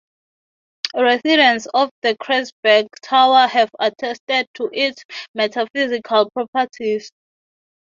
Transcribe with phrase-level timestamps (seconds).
[0.95, 5.03] Residents of the Kreuzberg Tower have attested to its
[5.35, 7.11] metaphysical properties.